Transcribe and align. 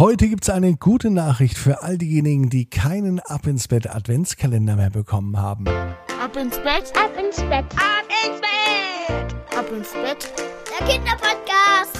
Heute 0.00 0.28
gibt 0.28 0.44
es 0.44 0.48
eine 0.48 0.76
gute 0.76 1.10
Nachricht 1.10 1.58
für 1.58 1.82
all 1.82 1.98
diejenigen, 1.98 2.48
die 2.48 2.64
keinen 2.64 3.20
Ab 3.20 3.46
ins 3.46 3.68
Bett 3.68 3.94
Adventskalender 3.94 4.74
mehr 4.76 4.88
bekommen 4.88 5.36
haben. 5.36 5.68
Ab 5.68 6.34
ins 6.40 6.56
Bett, 6.56 6.90
ab 6.96 7.12
ins 7.22 7.36
Bett, 7.36 7.66
ab 7.76 8.06
ins 8.24 8.40
Bett, 8.40 9.36
ab 9.54 9.66
ins 9.70 9.92
Bett, 9.92 10.32
der 10.70 10.86
Kinderpodcast. 10.86 11.98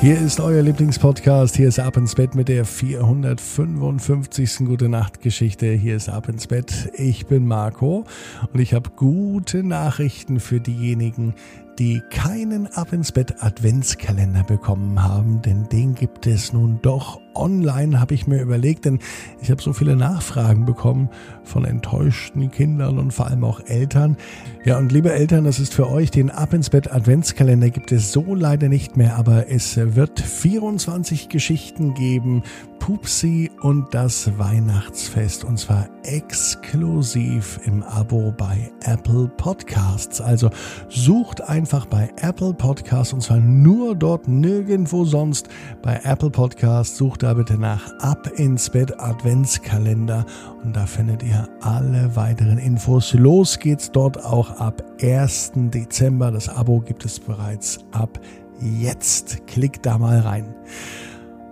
Hier 0.00 0.18
ist 0.18 0.40
euer 0.40 0.62
Lieblingspodcast. 0.62 1.54
Hier 1.54 1.68
ist 1.68 1.78
Ab 1.78 1.98
ins 1.98 2.14
Bett 2.14 2.34
mit 2.34 2.48
der 2.48 2.64
455. 2.64 4.60
Gute 4.66 4.88
Nacht 4.88 5.20
Geschichte. 5.20 5.66
Hier 5.66 5.96
ist 5.96 6.08
Ab 6.08 6.30
ins 6.30 6.46
Bett. 6.46 6.90
Ich 6.94 7.26
bin 7.26 7.46
Marco 7.46 8.06
und 8.54 8.58
ich 8.58 8.72
habe 8.72 8.88
gute 8.96 9.62
Nachrichten 9.62 10.40
für 10.40 10.60
diejenigen, 10.60 11.34
die 11.80 12.02
keinen 12.10 12.66
Ab 12.66 12.92
ins 12.92 13.10
Bett 13.10 13.42
Adventskalender 13.42 14.44
bekommen 14.44 15.02
haben, 15.02 15.40
denn 15.40 15.66
den 15.70 15.94
gibt 15.94 16.26
es 16.26 16.52
nun 16.52 16.78
doch 16.82 17.18
online, 17.34 17.98
habe 17.98 18.12
ich 18.12 18.26
mir 18.26 18.42
überlegt, 18.42 18.84
denn 18.84 18.98
ich 19.40 19.50
habe 19.50 19.62
so 19.62 19.72
viele 19.72 19.96
Nachfragen 19.96 20.66
bekommen 20.66 21.08
von 21.42 21.64
enttäuschten 21.64 22.50
Kindern 22.50 22.98
und 22.98 23.12
vor 23.12 23.28
allem 23.28 23.44
auch 23.44 23.60
Eltern. 23.64 24.18
Ja, 24.62 24.76
und 24.76 24.92
liebe 24.92 25.10
Eltern, 25.10 25.44
das 25.44 25.58
ist 25.58 25.72
für 25.72 25.88
euch, 25.88 26.10
den 26.10 26.30
Ab 26.30 26.52
ins 26.52 26.68
Bett 26.68 26.92
Adventskalender 26.92 27.70
gibt 27.70 27.92
es 27.92 28.12
so 28.12 28.34
leider 28.34 28.68
nicht 28.68 28.98
mehr, 28.98 29.16
aber 29.16 29.48
es 29.48 29.78
wird 29.78 30.20
24 30.20 31.30
Geschichten 31.30 31.94
geben, 31.94 32.42
Pupsi 32.80 33.50
und 33.60 33.94
das 33.94 34.36
Weihnachtsfest 34.38 35.44
und 35.44 35.58
zwar 35.58 35.88
exklusiv 36.02 37.60
im 37.64 37.84
Abo 37.84 38.34
bei 38.36 38.72
Apple 38.84 39.30
Podcasts. 39.36 40.20
Also 40.20 40.50
sucht 40.88 41.42
einfach 41.42 41.86
bei 41.86 42.10
Apple 42.20 42.54
Podcasts 42.54 43.12
und 43.12 43.20
zwar 43.20 43.38
nur 43.38 43.94
dort, 43.94 44.26
nirgendwo 44.26 45.04
sonst. 45.04 45.48
Bei 45.82 46.00
Apple 46.02 46.30
Podcasts 46.30 46.96
sucht 46.96 47.22
da 47.22 47.34
bitte 47.34 47.58
nach 47.58 47.92
Ab 48.00 48.26
ins 48.36 48.70
Bett 48.70 48.98
Adventskalender 48.98 50.26
und 50.64 50.74
da 50.74 50.86
findet 50.86 51.22
ihr 51.22 51.48
alle 51.60 52.16
weiteren 52.16 52.58
Infos. 52.58 53.12
Los 53.12 53.58
geht's 53.58 53.92
dort 53.92 54.24
auch 54.24 54.58
ab 54.58 54.82
1. 55.00 55.52
Dezember. 55.54 56.32
Das 56.32 56.48
Abo 56.48 56.80
gibt 56.80 57.04
es 57.04 57.20
bereits 57.20 57.78
ab 57.92 58.18
jetzt. 58.60 59.46
Klickt 59.46 59.86
da 59.86 59.98
mal 59.98 60.20
rein. 60.20 60.54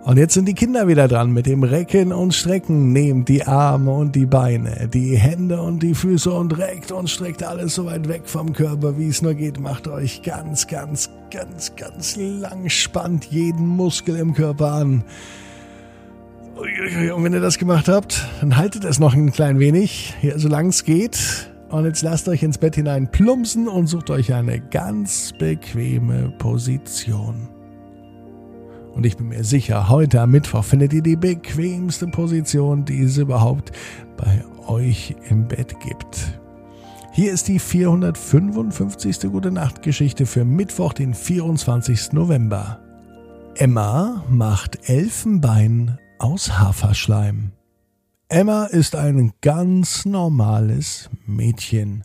Und 0.03 0.17
jetzt 0.17 0.33
sind 0.33 0.47
die 0.47 0.53
Kinder 0.53 0.87
wieder 0.87 1.07
dran 1.07 1.31
mit 1.31 1.45
dem 1.45 1.63
Recken 1.63 2.13
und 2.13 2.33
Strecken. 2.33 2.93
Nehmt 2.93 3.27
die 3.27 3.43
Arme 3.43 3.91
und 3.91 4.15
die 4.15 4.25
Beine, 4.25 4.87
die 4.87 5.17
Hände 5.17 5.61
und 5.61 5.83
die 5.83 5.93
Füße 5.93 6.31
und 6.31 6.57
reckt 6.57 6.91
und 6.91 7.09
streckt 7.09 7.43
alles 7.43 7.75
so 7.75 7.85
weit 7.85 8.07
weg 8.07 8.21
vom 8.25 8.53
Körper, 8.53 8.97
wie 8.97 9.09
es 9.09 9.21
nur 9.21 9.33
geht. 9.33 9.59
Macht 9.59 9.87
euch 9.87 10.21
ganz, 10.21 10.67
ganz, 10.67 11.09
ganz, 11.31 11.75
ganz 11.75 12.15
lang. 12.15 12.69
Spannt 12.69 13.25
jeden 13.25 13.67
Muskel 13.67 14.15
im 14.15 14.33
Körper 14.33 14.71
an. 14.71 15.03
Und 16.55 17.23
wenn 17.23 17.33
ihr 17.33 17.41
das 17.41 17.57
gemacht 17.57 17.87
habt, 17.87 18.25
dann 18.39 18.57
haltet 18.57 18.85
es 18.85 18.99
noch 18.99 19.13
ein 19.13 19.31
klein 19.31 19.59
wenig, 19.59 20.15
hier, 20.21 20.39
solange 20.39 20.69
es 20.69 20.85
geht. 20.85 21.51
Und 21.69 21.85
jetzt 21.85 22.01
lasst 22.01 22.27
euch 22.29 22.41
ins 22.41 22.57
Bett 22.57 22.75
hinein 22.75 23.11
plumpsen 23.11 23.67
und 23.67 23.87
sucht 23.87 24.09
euch 24.09 24.33
eine 24.33 24.59
ganz 24.59 25.33
bequeme 25.37 26.33
Position. 26.37 27.58
Und 28.93 29.05
ich 29.05 29.17
bin 29.17 29.29
mir 29.29 29.43
sicher, 29.43 29.89
heute 29.89 30.21
am 30.21 30.31
Mittwoch 30.31 30.63
findet 30.63 30.93
ihr 30.93 31.01
die 31.01 31.15
bequemste 31.15 32.07
Position, 32.07 32.85
die 32.85 33.03
es 33.03 33.17
überhaupt 33.17 33.71
bei 34.17 34.43
euch 34.67 35.15
im 35.29 35.47
Bett 35.47 35.79
gibt. 35.79 36.39
Hier 37.11 37.33
ist 37.33 37.47
die 37.47 37.59
455. 37.59 39.19
Gute 39.31 39.51
Nacht 39.51 39.81
Geschichte 39.81 40.25
für 40.25 40.45
Mittwoch, 40.45 40.93
den 40.93 41.13
24. 41.13 42.13
November. 42.13 42.79
Emma 43.55 44.23
macht 44.29 44.89
Elfenbein 44.89 45.97
aus 46.17 46.59
Haferschleim. 46.59 47.51
Emma 48.29 48.65
ist 48.65 48.95
ein 48.95 49.33
ganz 49.41 50.05
normales 50.05 51.09
Mädchen. 51.25 52.03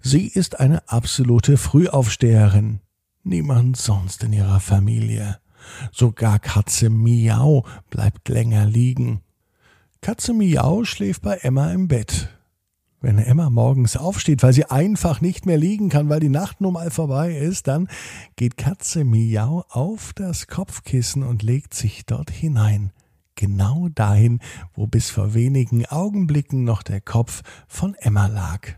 Sie 0.00 0.26
ist 0.26 0.60
eine 0.60 0.88
absolute 0.88 1.56
Frühaufsteherin. 1.56 2.80
Niemand 3.24 3.76
sonst 3.76 4.22
in 4.22 4.32
ihrer 4.32 4.60
Familie. 4.60 5.38
Sogar 5.92 6.38
Katze 6.38 6.90
Miau 6.90 7.64
bleibt 7.90 8.28
länger 8.28 8.66
liegen. 8.66 9.20
Katze 10.00 10.34
Miau 10.34 10.84
schläft 10.84 11.22
bei 11.22 11.36
Emma 11.36 11.72
im 11.72 11.88
Bett. 11.88 12.28
Wenn 13.00 13.18
Emma 13.18 13.50
morgens 13.50 13.98
aufsteht, 13.98 14.42
weil 14.42 14.54
sie 14.54 14.64
einfach 14.64 15.20
nicht 15.20 15.44
mehr 15.44 15.58
liegen 15.58 15.90
kann, 15.90 16.08
weil 16.08 16.20
die 16.20 16.30
Nacht 16.30 16.62
nun 16.62 16.72
mal 16.72 16.90
vorbei 16.90 17.36
ist, 17.36 17.68
dann 17.68 17.88
geht 18.36 18.56
Katze 18.56 19.04
Miau 19.04 19.64
auf 19.68 20.12
das 20.14 20.46
Kopfkissen 20.46 21.22
und 21.22 21.42
legt 21.42 21.74
sich 21.74 22.06
dort 22.06 22.30
hinein. 22.30 22.92
Genau 23.34 23.88
dahin, 23.94 24.40
wo 24.74 24.86
bis 24.86 25.10
vor 25.10 25.34
wenigen 25.34 25.84
Augenblicken 25.86 26.64
noch 26.64 26.82
der 26.82 27.00
Kopf 27.00 27.42
von 27.66 27.94
Emma 27.94 28.26
lag. 28.26 28.70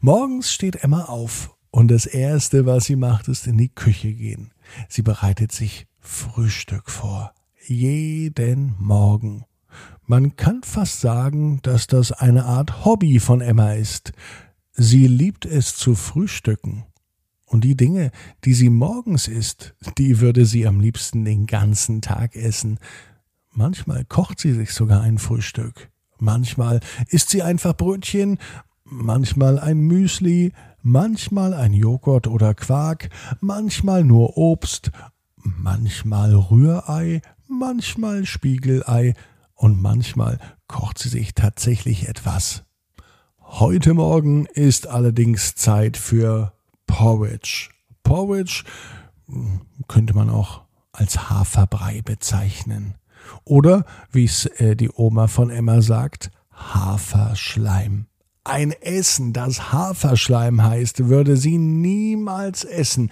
Morgens 0.00 0.52
steht 0.52 0.82
Emma 0.82 1.04
auf 1.04 1.54
und 1.70 1.90
das 1.90 2.06
Erste, 2.06 2.66
was 2.66 2.84
sie 2.86 2.96
macht, 2.96 3.28
ist 3.28 3.46
in 3.46 3.58
die 3.58 3.68
Küche 3.68 4.12
gehen. 4.12 4.52
Sie 4.88 5.02
bereitet 5.02 5.52
sich 5.52 5.86
Frühstück 6.00 6.90
vor. 6.90 7.34
Jeden 7.66 8.74
Morgen. 8.78 9.44
Man 10.06 10.36
kann 10.36 10.62
fast 10.62 11.00
sagen, 11.00 11.60
dass 11.62 11.86
das 11.86 12.12
eine 12.12 12.44
Art 12.44 12.84
Hobby 12.84 13.20
von 13.20 13.40
Emma 13.40 13.72
ist. 13.72 14.12
Sie 14.72 15.06
liebt 15.06 15.44
es 15.44 15.76
zu 15.76 15.94
frühstücken. 15.94 16.84
Und 17.44 17.64
die 17.64 17.76
Dinge, 17.76 18.10
die 18.44 18.54
sie 18.54 18.70
morgens 18.70 19.26
isst, 19.26 19.74
die 19.96 20.20
würde 20.20 20.44
sie 20.44 20.66
am 20.66 20.80
liebsten 20.80 21.24
den 21.24 21.46
ganzen 21.46 22.02
Tag 22.02 22.36
essen. 22.36 22.78
Manchmal 23.52 24.04
kocht 24.04 24.38
sie 24.38 24.52
sich 24.52 24.72
sogar 24.72 25.02
ein 25.02 25.18
Frühstück. 25.18 25.90
Manchmal 26.18 26.80
isst 27.08 27.30
sie 27.30 27.42
einfach 27.42 27.76
Brötchen, 27.76 28.38
manchmal 28.84 29.58
ein 29.58 29.78
Müsli, 29.78 30.52
manchmal 30.82 31.54
ein 31.54 31.72
Joghurt 31.72 32.26
oder 32.26 32.54
Quark, 32.54 33.10
manchmal 33.40 34.04
nur 34.04 34.36
Obst, 34.36 34.90
manchmal 35.36 36.34
Rührei, 36.34 37.22
manchmal 37.46 38.26
Spiegelei 38.26 39.14
und 39.54 39.80
manchmal 39.80 40.38
kocht 40.66 40.98
sie 40.98 41.08
sich 41.08 41.34
tatsächlich 41.34 42.08
etwas. 42.08 42.64
Heute 43.40 43.94
Morgen 43.94 44.46
ist 44.46 44.86
allerdings 44.86 45.54
Zeit 45.54 45.96
für 45.96 46.52
Porridge. 46.86 47.70
Porridge 48.02 48.64
hm, 49.26 49.62
könnte 49.88 50.14
man 50.14 50.28
auch 50.28 50.62
als 50.92 51.30
Haferbrei 51.30 52.02
bezeichnen. 52.02 52.94
Oder, 53.44 53.84
wie 54.10 54.24
es 54.24 54.46
äh, 54.46 54.76
die 54.76 54.90
Oma 54.90 55.28
von 55.28 55.50
Emma 55.50 55.80
sagt, 55.80 56.30
Haferschleim. 56.52 58.07
Ein 58.48 58.72
Essen, 58.72 59.34
das 59.34 59.72
Haferschleim 59.72 60.62
heißt, 60.62 61.10
würde 61.10 61.36
sie 61.36 61.58
niemals 61.58 62.64
essen. 62.64 63.10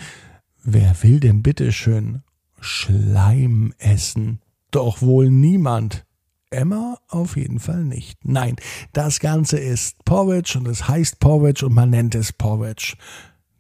Wer 0.64 0.96
will 1.02 1.20
denn 1.20 1.42
bitte 1.42 1.72
schön 1.72 2.22
Schleim 2.58 3.74
essen? 3.76 4.40
Doch 4.70 5.02
wohl 5.02 5.30
niemand. 5.30 6.06
Emma 6.48 6.98
auf 7.08 7.36
jeden 7.36 7.60
Fall 7.60 7.84
nicht. 7.84 8.18
Nein, 8.24 8.56
das 8.94 9.20
Ganze 9.20 9.58
ist 9.58 10.06
Porridge 10.06 10.58
und 10.58 10.66
es 10.68 10.88
heißt 10.88 11.20
Porridge 11.20 11.66
und 11.66 11.74
man 11.74 11.90
nennt 11.90 12.14
es 12.14 12.32
Porridge. 12.32 12.96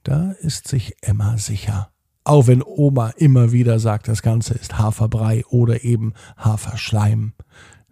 Da 0.02 0.32
ist 0.40 0.68
sich 0.68 0.94
Emma 1.02 1.36
sicher. 1.36 1.90
Auch 2.24 2.46
wenn 2.46 2.62
Oma 2.62 3.10
immer 3.18 3.52
wieder 3.52 3.80
sagt, 3.80 4.08
das 4.08 4.22
Ganze 4.22 4.54
ist 4.54 4.78
Haferbrei 4.78 5.44
oder 5.50 5.84
eben 5.84 6.14
Haferschleim. 6.38 7.34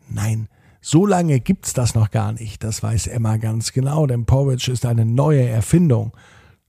Nein, 0.09 0.49
so 0.87 1.07
lange 1.07 1.41
gibt's 1.41 1.73
das 1.73 1.95
noch 1.95 2.11
gar 2.11 2.33
nicht, 2.35 2.63
das 2.63 2.83
weiß 2.83 3.07
Emma 3.07 3.39
ganz 3.39 3.73
genau, 3.73 4.07
denn 4.07 4.27
Porridge 4.27 4.71
ist 4.71 4.85
eine 4.85 5.07
neue 5.07 5.49
Erfindung. 5.49 6.13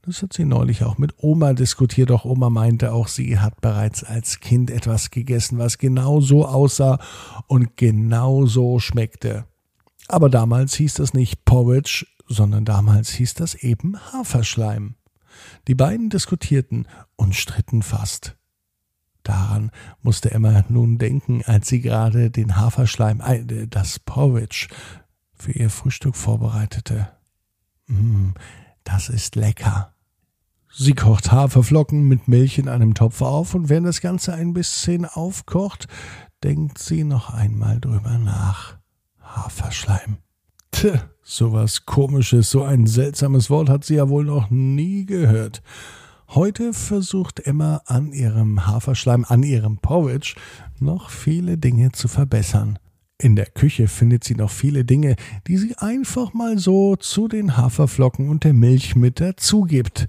Das 0.00 0.22
hat 0.22 0.32
sie 0.32 0.46
neulich 0.46 0.84
auch 0.84 0.96
mit 0.96 1.12
Oma 1.18 1.52
diskutiert, 1.52 2.08
doch 2.08 2.24
Oma 2.24 2.48
meinte 2.48 2.94
auch, 2.94 3.08
sie 3.08 3.38
hat 3.38 3.60
bereits 3.60 4.02
als 4.02 4.40
Kind 4.40 4.70
etwas 4.70 5.10
gegessen, 5.10 5.58
was 5.58 5.76
genau 5.76 6.22
so 6.22 6.46
aussah 6.46 6.98
und 7.46 7.76
genau 7.76 8.46
so 8.46 8.78
schmeckte. 8.78 9.44
Aber 10.08 10.30
damals 10.30 10.74
hieß 10.76 10.94
das 10.94 11.12
nicht 11.12 11.44
Porridge, 11.44 12.06
sondern 12.26 12.64
damals 12.64 13.10
hieß 13.10 13.34
das 13.34 13.54
eben 13.54 13.98
Haferschleim. 14.12 14.94
Die 15.68 15.74
beiden 15.74 16.08
diskutierten 16.08 16.88
und 17.16 17.34
stritten 17.34 17.82
fast. 17.82 18.34
Daran 19.26 19.72
musste 20.02 20.30
Emma 20.30 20.64
nun 20.68 20.98
denken, 20.98 21.42
als 21.46 21.66
sie 21.66 21.80
gerade 21.80 22.30
den 22.30 22.56
Haferschleim, 22.56 23.20
äh, 23.20 23.66
das 23.66 23.98
Porridge, 23.98 24.68
für 25.34 25.50
ihr 25.50 25.68
Frühstück 25.68 26.14
vorbereitete. 26.14 27.08
Mm, 27.88 28.30
das 28.84 29.08
ist 29.08 29.34
lecker. 29.34 29.92
Sie 30.72 30.94
kocht 30.94 31.32
Haferflocken 31.32 32.06
mit 32.06 32.28
Milch 32.28 32.58
in 32.58 32.68
einem 32.68 32.94
Topf 32.94 33.20
auf 33.20 33.54
und 33.54 33.68
wenn 33.68 33.82
das 33.82 34.00
Ganze 34.00 34.32
ein 34.32 34.52
bisschen 34.52 35.04
aufkocht, 35.04 35.88
denkt 36.44 36.78
sie 36.78 37.02
noch 37.02 37.30
einmal 37.34 37.80
drüber 37.80 38.18
nach. 38.18 38.76
Haferschleim. 39.20 40.18
Tch, 40.70 40.98
sowas 41.24 41.84
komisches, 41.84 42.52
so 42.52 42.62
ein 42.62 42.86
seltsames 42.86 43.50
Wort 43.50 43.68
hat 43.68 43.84
sie 43.84 43.96
ja 43.96 44.08
wohl 44.08 44.24
noch 44.24 44.50
nie 44.50 45.04
gehört. 45.04 45.62
Heute 46.28 46.72
versucht 46.72 47.40
Emma 47.46 47.82
an 47.86 48.12
ihrem 48.12 48.66
Haferschleim, 48.66 49.24
an 49.26 49.42
ihrem 49.42 49.78
Porridge 49.78 50.34
noch 50.80 51.10
viele 51.10 51.56
Dinge 51.56 51.92
zu 51.92 52.08
verbessern. 52.08 52.78
In 53.18 53.36
der 53.36 53.46
Küche 53.46 53.88
findet 53.88 54.24
sie 54.24 54.34
noch 54.34 54.50
viele 54.50 54.84
Dinge, 54.84 55.16
die 55.46 55.56
sie 55.56 55.74
einfach 55.78 56.34
mal 56.34 56.58
so 56.58 56.96
zu 56.96 57.28
den 57.28 57.56
Haferflocken 57.56 58.28
und 58.28 58.44
der 58.44 58.52
Milch 58.52 58.96
mit 58.96 59.20
dazugibt. 59.20 60.08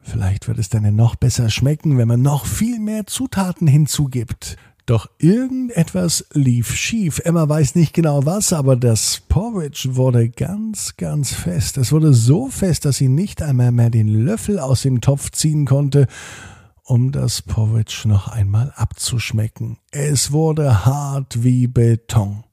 Vielleicht 0.00 0.48
wird 0.48 0.58
es 0.58 0.68
dann 0.68 0.94
noch 0.94 1.16
besser 1.16 1.50
schmecken, 1.50 1.98
wenn 1.98 2.08
man 2.08 2.22
noch 2.22 2.46
viel 2.46 2.78
mehr 2.78 3.06
Zutaten 3.06 3.66
hinzugibt. 3.66 4.56
Doch 4.86 5.08
irgendetwas 5.18 6.26
lief 6.34 6.74
schief. 6.74 7.18
Emma 7.24 7.48
weiß 7.48 7.74
nicht 7.74 7.94
genau 7.94 8.26
was, 8.26 8.52
aber 8.52 8.76
das 8.76 9.22
Porridge 9.30 9.96
wurde 9.96 10.28
ganz, 10.28 10.96
ganz 10.98 11.32
fest. 11.32 11.78
Es 11.78 11.90
wurde 11.90 12.12
so 12.12 12.48
fest, 12.48 12.84
dass 12.84 12.96
sie 12.98 13.08
nicht 13.08 13.40
einmal 13.40 13.72
mehr 13.72 13.88
den 13.88 14.08
Löffel 14.08 14.58
aus 14.58 14.82
dem 14.82 15.00
Topf 15.00 15.30
ziehen 15.30 15.64
konnte, 15.64 16.06
um 16.82 17.12
das 17.12 17.40
Porridge 17.40 18.02
noch 18.04 18.28
einmal 18.28 18.74
abzuschmecken. 18.76 19.78
Es 19.90 20.32
wurde 20.32 20.84
hart 20.84 21.42
wie 21.42 21.66
Beton. 21.66 22.44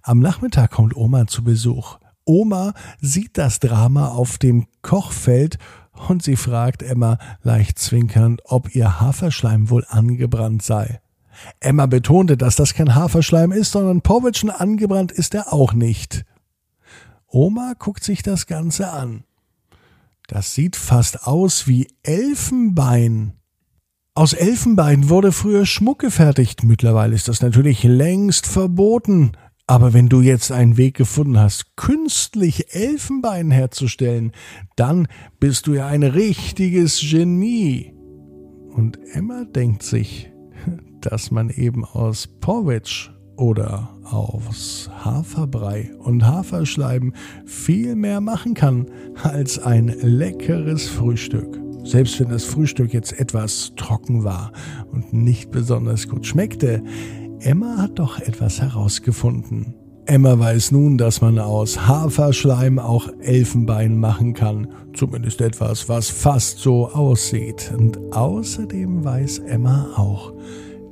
Am 0.00 0.20
Nachmittag 0.20 0.70
kommt 0.70 0.96
Oma 0.96 1.26
zu 1.26 1.44
Besuch. 1.44 1.98
Oma 2.24 2.72
sieht 3.02 3.36
das 3.36 3.60
Drama 3.60 4.08
auf 4.08 4.38
dem 4.38 4.68
Kochfeld 4.80 5.58
und 6.08 6.22
sie 6.22 6.36
fragt 6.36 6.82
Emma 6.82 7.18
leicht 7.42 7.78
zwinkernd, 7.78 8.40
ob 8.46 8.74
ihr 8.74 9.00
Haferschleim 9.00 9.68
wohl 9.68 9.84
angebrannt 9.86 10.62
sei. 10.62 11.00
Emma 11.60 11.86
betonte, 11.86 12.36
dass 12.36 12.56
das 12.56 12.74
kein 12.74 12.94
Haferschleim 12.94 13.52
ist, 13.52 13.72
sondern 13.72 14.02
Powitschen 14.02 14.50
angebrannt 14.50 15.12
ist 15.12 15.34
er 15.34 15.52
auch 15.52 15.72
nicht. 15.72 16.24
Oma 17.28 17.74
guckt 17.78 18.04
sich 18.04 18.22
das 18.22 18.46
Ganze 18.46 18.90
an. 18.90 19.24
Das 20.28 20.54
sieht 20.54 20.76
fast 20.76 21.26
aus 21.26 21.68
wie 21.68 21.88
Elfenbein. 22.02 23.34
Aus 24.14 24.32
Elfenbein 24.32 25.08
wurde 25.08 25.30
früher 25.30 25.66
Schmuck 25.66 25.98
gefertigt. 25.98 26.64
Mittlerweile 26.64 27.14
ist 27.14 27.28
das 27.28 27.42
natürlich 27.42 27.82
längst 27.82 28.46
verboten. 28.46 29.32
Aber 29.66 29.92
wenn 29.92 30.08
du 30.08 30.20
jetzt 30.20 30.52
einen 30.52 30.76
Weg 30.76 30.96
gefunden 30.96 31.38
hast, 31.38 31.76
künstlich 31.76 32.74
Elfenbein 32.74 33.50
herzustellen, 33.50 34.32
dann 34.76 35.08
bist 35.40 35.66
du 35.66 35.74
ja 35.74 35.88
ein 35.88 36.04
richtiges 36.04 37.00
Genie. 37.00 37.92
Und 38.70 38.98
Emma 39.12 39.44
denkt 39.44 39.82
sich, 39.82 40.30
dass 41.06 41.30
man 41.30 41.50
eben 41.50 41.84
aus 41.84 42.26
Porridge 42.26 43.10
oder 43.36 43.90
aus 44.04 44.90
Haferbrei 45.04 45.90
und 45.98 46.26
Haferschleiben 46.26 47.14
viel 47.44 47.94
mehr 47.94 48.20
machen 48.20 48.54
kann 48.54 48.86
als 49.22 49.58
ein 49.58 49.94
leckeres 50.00 50.88
Frühstück. 50.88 51.60
Selbst 51.84 52.18
wenn 52.18 52.30
das 52.30 52.44
Frühstück 52.44 52.92
jetzt 52.92 53.18
etwas 53.18 53.72
trocken 53.76 54.24
war 54.24 54.52
und 54.90 55.12
nicht 55.12 55.50
besonders 55.50 56.08
gut 56.08 56.26
schmeckte, 56.26 56.82
Emma 57.40 57.76
hat 57.78 57.98
doch 57.98 58.18
etwas 58.18 58.60
herausgefunden. 58.60 59.74
Emma 60.08 60.38
weiß 60.38 60.70
nun, 60.70 60.98
dass 60.98 61.20
man 61.20 61.38
aus 61.40 61.88
Haferschleim 61.88 62.78
auch 62.78 63.08
Elfenbein 63.20 63.98
machen 63.98 64.34
kann. 64.34 64.68
Zumindest 64.94 65.40
etwas, 65.40 65.88
was 65.88 66.08
fast 66.08 66.58
so 66.58 66.88
aussieht. 66.88 67.72
Und 67.76 67.98
außerdem 68.12 69.04
weiß 69.04 69.40
Emma 69.40 69.88
auch, 69.96 70.32